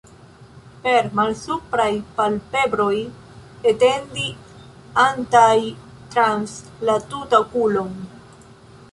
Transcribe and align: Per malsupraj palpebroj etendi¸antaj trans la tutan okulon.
Per 0.83 1.07
malsupraj 1.17 1.89
palpebroj 2.19 2.95
etendi¸antaj 3.71 5.59
trans 6.15 6.55
la 6.89 6.97
tutan 7.13 7.45
okulon. 7.45 7.93